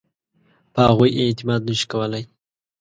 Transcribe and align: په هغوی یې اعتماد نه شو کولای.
په 0.73 0.79
هغوی 0.87 1.09
یې 1.17 1.23
اعتماد 1.27 1.61
نه 1.69 1.73
شو 1.79 1.85
کولای. 1.93 2.23